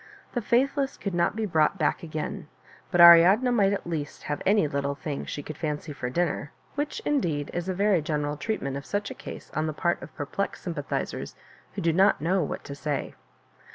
[0.33, 2.47] The faithless could not be brought back again;
[2.89, 7.03] 'but Ariadne might at least have any little thing she could fancy for dinner, which,
[7.05, 10.63] indeed, is a very general treatment of such a case on the part of perplexed
[10.63, 11.35] sympathizers
[11.75, 13.13] who do not know what to say.